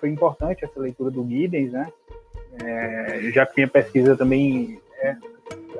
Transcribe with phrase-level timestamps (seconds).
[0.00, 1.86] foi importante essa leitura do Giddens, né?
[2.64, 5.16] É, já que minha pesquisa também é,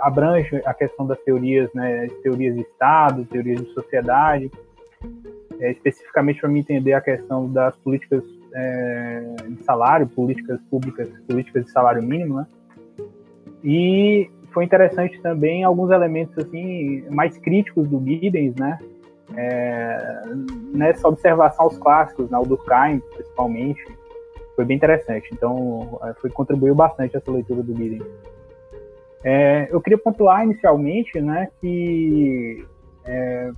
[0.00, 2.06] abrange a questão das teorias, né?
[2.22, 4.50] Teorias de Estado, teorias de sociedade,
[5.58, 8.22] é, especificamente para me entender a questão das políticas
[8.54, 12.46] é, de salário, políticas públicas, políticas de salário mínimo, né?
[13.62, 18.78] E foi interessante também alguns elementos assim mais críticos do Giddens, né?
[19.36, 20.22] É,
[20.74, 23.84] nessa observação aos clássicos, né, o Durkheim principalmente,
[24.54, 25.28] foi bem interessante.
[25.32, 28.04] Então, é, foi contribuiu bastante essa leitura do Giddens.
[29.22, 32.64] É, eu queria pontuar inicialmente, né, que
[33.04, 33.52] é,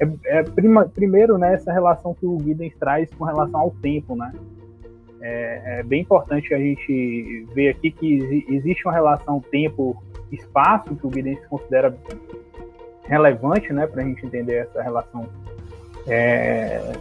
[0.00, 4.16] é, é prima, primeiro, né, essa relação que o Giddens traz com relação ao tempo,
[4.16, 4.32] né?
[5.20, 11.12] É, é, bem importante a gente ver aqui que existe uma relação tempo-espaço que o
[11.12, 11.96] Giddens considera
[13.04, 15.28] relevante, né, para a gente entender essa relação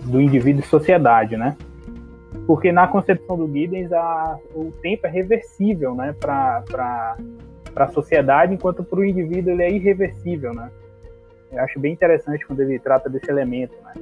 [0.05, 1.55] do indivíduo e sociedade, né?
[2.45, 7.17] Porque na concepção do Giddens a, o tempo é reversível, né, para
[7.75, 10.69] a sociedade, enquanto para o indivíduo ele é irreversível, né?
[11.51, 13.93] Eu acho bem interessante quando ele trata desse elemento, né?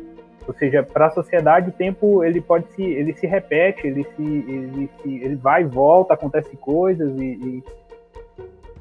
[0.47, 4.23] Ou seja, para a sociedade o tempo ele pode se ele se repete, ele se
[4.23, 7.63] ele, se, ele vai e volta, acontece coisas e, e,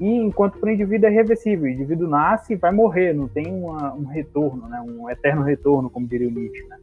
[0.01, 3.47] e enquanto para o indivíduo é reversível, o indivíduo nasce e vai morrer, não tem
[3.47, 4.81] uma, um retorno, né?
[4.81, 6.77] Um eterno retorno, como diria o Nietzsche, né?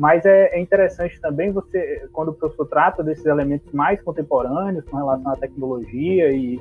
[0.00, 4.96] Mas é, é interessante também você, quando o professor trata desses elementos mais contemporâneos com
[4.96, 6.58] relação à tecnologia e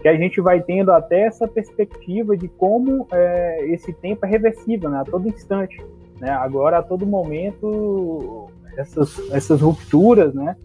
[0.00, 4.88] que a gente vai tendo até essa perspectiva de como é, esse tempo é reversível,
[4.88, 5.84] né, a todo instante.
[6.20, 6.30] Né?
[6.30, 10.56] Agora, a todo momento, essas, essas rupturas, né,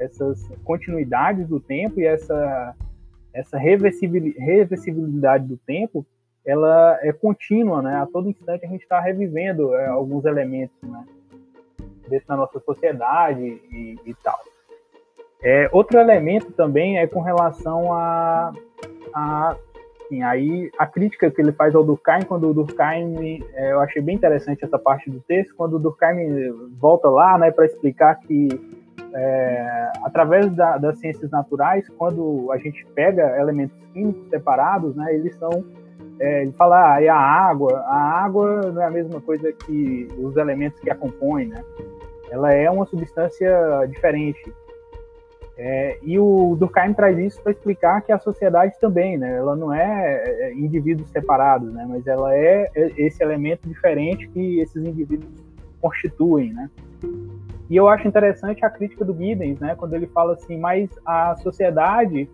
[0.00, 2.74] essas continuidades do tempo e essa,
[3.34, 6.06] essa reversibilidade do tempo,
[6.46, 7.96] ela é contínua, né?
[7.96, 11.04] A todo instante a gente está revivendo é, alguns elementos, né?
[12.12, 14.38] Desse na nossa sociedade e, e tal.
[15.42, 18.52] É, outro elemento também é com relação a,
[19.14, 19.56] a
[20.12, 24.02] assim, aí a crítica que ele faz ao Durkheim, quando o Durkheim, é, eu achei
[24.02, 28.48] bem interessante essa parte do texto, quando o Durkheim volta lá, né, para explicar que
[29.14, 35.34] é, através da, das ciências naturais, quando a gente pega elementos químicos separados, né, eles
[35.36, 35.64] são
[36.20, 40.08] é, ele fala, ah, e a água, a água não é a mesma coisa que
[40.18, 41.64] os elementos que a compõem, né?
[42.32, 44.52] Ela é uma substância diferente.
[45.58, 49.72] É, e o Durkheim traz isso para explicar que a sociedade também, né, ela não
[49.72, 55.30] é, é indivíduos separados, né, mas ela é esse elemento diferente que esses indivíduos
[55.78, 56.70] constituem, né.
[57.68, 61.36] E eu acho interessante a crítica do Giddens, né, quando ele fala assim, mas a
[61.36, 62.30] sociedade,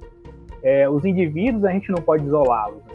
[0.63, 2.85] é, os indivíduos a gente não pode isolá-los.
[2.87, 2.95] Né?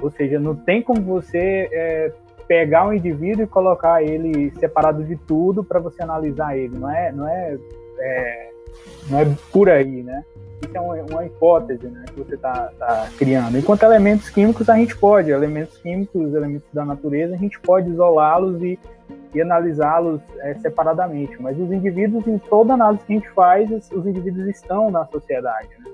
[0.00, 2.12] Ou seja, não tem como você é,
[2.46, 6.78] pegar um indivíduo e colocar ele separado de tudo para você analisar ele.
[6.78, 7.58] Não é, não é,
[7.98, 8.50] é
[9.10, 10.24] não é por aí, né?
[10.62, 13.58] Isso é uma, uma hipótese né, que você está tá criando.
[13.58, 18.62] Enquanto elementos químicos, a gente pode, elementos químicos, elementos da natureza, a gente pode isolá-los
[18.62, 18.78] e,
[19.34, 21.40] e analisá-los é, separadamente.
[21.40, 25.68] Mas os indivíduos, em toda análise que a gente faz, os indivíduos estão na sociedade.
[25.78, 25.90] Né?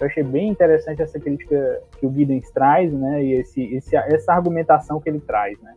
[0.00, 4.32] Eu achei bem interessante essa crítica que o Giddens traz, né, e esse, esse, essa
[4.32, 5.74] argumentação que ele traz, né.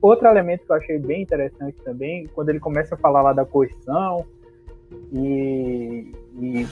[0.00, 3.44] Outro elemento que eu achei bem interessante também, quando ele começa a falar lá da
[3.44, 4.24] coerção,
[5.12, 6.66] e, e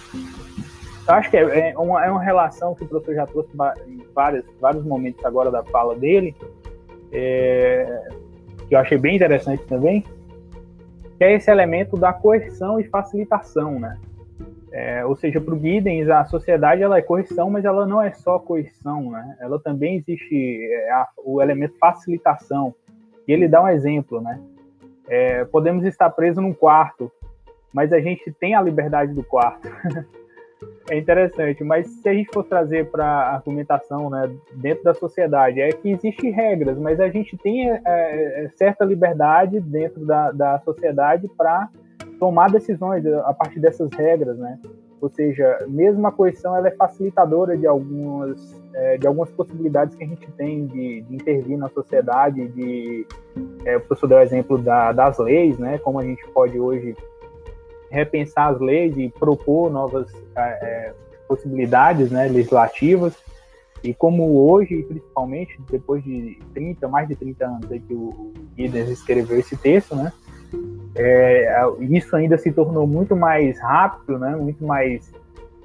[1.06, 3.50] acho que é, é, uma, é uma relação que o professor já trouxe
[3.86, 6.34] em vários, vários momentos agora da fala dele,
[7.10, 8.10] é,
[8.68, 10.04] que eu achei bem interessante também,
[11.18, 13.98] que é esse elemento da coerção e facilitação, né?
[14.72, 18.10] É, ou seja, para o Giddens, a sociedade ela é coerção, mas ela não é
[18.12, 19.36] só coerção, né?
[19.38, 22.74] Ela também existe é, a, o elemento facilitação.
[23.28, 24.40] E ele dá um exemplo, né?
[25.08, 27.12] É, podemos estar presos num quarto
[27.72, 29.68] mas a gente tem a liberdade do quarto.
[30.90, 35.60] é interessante, mas se a gente for trazer para a argumentação né, dentro da sociedade,
[35.60, 40.58] é que existem regras, mas a gente tem é, é, certa liberdade dentro da, da
[40.60, 41.68] sociedade para
[42.22, 44.56] tomar decisões a partir dessas regras, né?
[45.00, 50.04] Ou seja, mesmo a coerção ela é facilitadora de algumas, é, de algumas possibilidades que
[50.04, 53.04] a gente tem de, de intervir na sociedade, de,
[53.64, 55.78] é, o professor deu o exemplo da, das leis, né?
[55.78, 56.94] Como a gente pode hoje
[57.90, 60.92] repensar as leis e propor novas é,
[61.26, 63.16] possibilidades né, legislativas.
[63.82, 68.88] E como hoje, principalmente, depois de 30, mais de 30 anos aí que o Giddens
[68.90, 70.12] escreveu esse texto, né,
[70.94, 75.12] é, isso ainda se tornou muito mais rápido, né, muito mais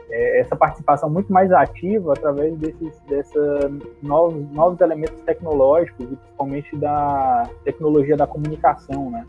[0.10, 3.72] é, essa participação muito mais ativa através desses dessa
[4.02, 9.26] novos, novos elementos tecnológicos e principalmente da tecnologia da comunicação, né?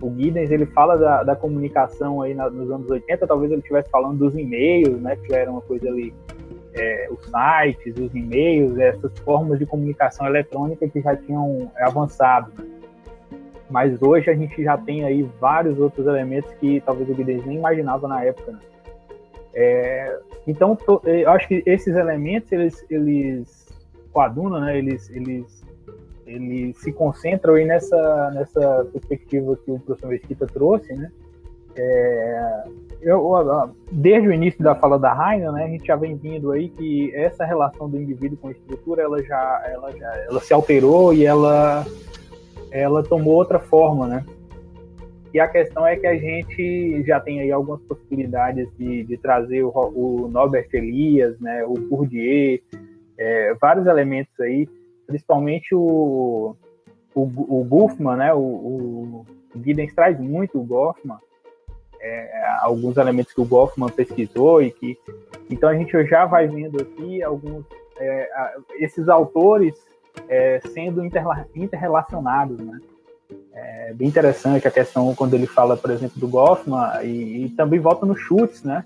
[0.00, 3.90] o Giddens ele fala da, da comunicação aí na, nos anos 80, talvez ele estivesse
[3.90, 6.14] falando dos e-mails, né, que já era uma coisa ali,
[6.74, 12.52] é, os sites, os e-mails, essas formas de comunicação eletrônica que já tinham avançado.
[12.56, 12.67] Né?
[13.70, 17.58] Mas hoje a gente já tem aí vários outros elementos que talvez o Giddens nem
[17.58, 18.52] imaginava na época.
[18.52, 18.58] Né?
[19.54, 23.68] É, então, to, eu acho que esses elementos, eles, eles
[24.12, 25.64] o Aduna, né, eles, eles
[26.26, 31.10] ele se concentra aí nessa, nessa perspectiva que o professor Mesquita trouxe, né?
[31.74, 32.64] É,
[33.00, 33.30] eu,
[33.92, 37.14] desde o início da fala da Raina, né, a gente já vem vindo aí que
[37.14, 41.24] essa relação do indivíduo com a estrutura, ela já, ela já, ela se alterou e
[41.24, 41.86] ela,
[42.70, 44.24] ela tomou outra forma, né?
[45.32, 49.62] E a questão é que a gente já tem aí algumas possibilidades de, de trazer
[49.62, 52.58] o, o Norbert Elias, né, o Bourdieu,
[53.18, 54.66] é, vários elementos aí
[55.08, 56.54] principalmente o,
[57.14, 58.34] o, o Goffman, né?
[58.34, 59.26] O, o
[59.64, 61.16] Giddens traz muito o Goffman,
[61.98, 64.96] é, alguns elementos que o Goffman pesquisou e que
[65.50, 67.64] então a gente já vai vendo aqui alguns
[67.98, 68.30] é,
[68.78, 69.74] esses autores
[70.28, 71.02] é, sendo
[71.54, 72.78] interrelacionados, né?
[73.52, 77.80] É bem interessante a questão quando ele fala, por exemplo, do Goffman e, e também
[77.80, 78.84] volta no Schutz, né?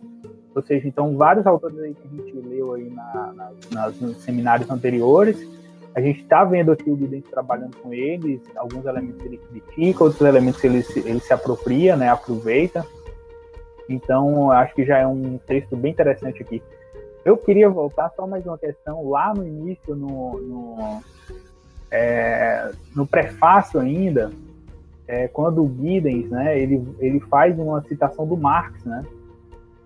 [0.54, 4.16] Ou seja, então vários autores aí que a gente leu aí na, na, nas, nos
[4.22, 5.46] seminários anteriores
[5.94, 10.22] a gente está vendo aqui o Guidente trabalhando com eles, alguns elementos ele critica, outros
[10.22, 12.86] elementos ele, ele se apropria, né, aproveita.
[13.88, 16.62] Então, acho que já é um texto bem interessante aqui.
[17.24, 21.02] Eu queria voltar só mais uma questão, lá no início, no, no,
[21.90, 24.30] é, no prefácio ainda,
[25.06, 29.04] é, quando o Giddens, né, ele, ele faz uma citação do Marx, né,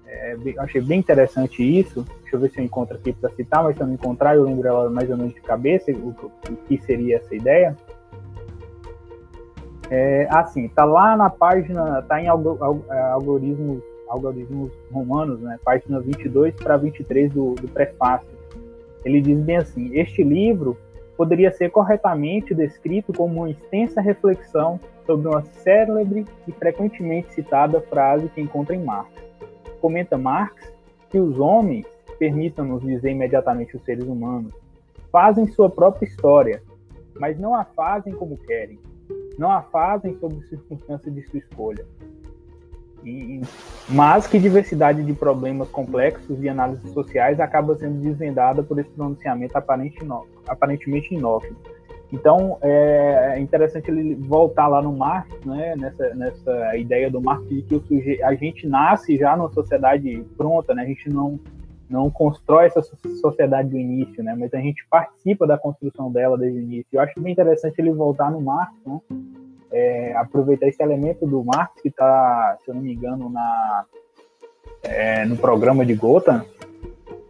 [0.06, 2.06] é, eu achei bem interessante isso.
[2.22, 4.44] Deixa eu ver se eu encontro aqui para citar, mas se eu não encontrar, eu
[4.44, 7.76] lembro ela mais ou menos de cabeça, o, o que seria essa ideia.
[9.90, 16.54] É, assim, tá lá na página, tá em é, algoritmos, algoritmos romanos, né, página 22
[16.56, 18.28] para 23 do, do prefácio.
[19.04, 20.76] Ele diz bem assim: Este livro
[21.16, 28.28] poderia ser corretamente descrito como uma extensa reflexão sobre uma célebre e frequentemente citada frase
[28.28, 29.26] que encontra em Marx
[29.86, 30.74] comenta Marx
[31.08, 31.86] que os homens,
[32.18, 34.52] permitam-nos dizer imediatamente os seres humanos,
[35.12, 36.60] fazem sua própria história,
[37.20, 38.80] mas não a fazem como querem,
[39.38, 41.86] não a fazem sob circunstâncias de sua escolha.
[43.88, 49.56] Mas que diversidade de problemas complexos e análises sociais acaba sendo desvendada por esse pronunciamento
[49.56, 49.98] aparente
[50.46, 51.56] aparentemente inócuo
[52.12, 57.62] então é interessante ele voltar lá no Marx, né, nessa, nessa ideia do Marx de
[57.62, 58.22] que suje...
[58.22, 61.38] a gente nasce já numa sociedade pronta, né, a gente não,
[61.90, 62.82] não constrói essa
[63.20, 66.86] sociedade do início, né, mas a gente participa da construção dela desde o início.
[66.92, 69.00] Eu acho bem interessante ele voltar no Marx, né,
[69.76, 73.84] é, aproveitar esse elemento do Marx que está, se eu não me engano, na,
[74.82, 76.46] é, no programa de Gotha,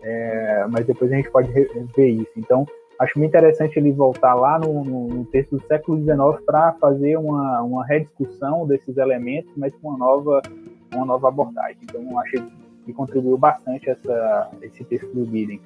[0.01, 2.31] é, mas depois a gente pode ver isso.
[2.37, 2.65] Então,
[3.01, 7.17] acho muito interessante ele voltar lá no, no, no texto do século XIX para fazer
[7.19, 10.41] uma, uma rediscussão desses elementos, mas com uma nova,
[10.95, 11.79] uma nova abordagem.
[11.83, 12.45] Então, acho
[12.85, 15.61] que contribuiu bastante essa, esse texto do Giddens.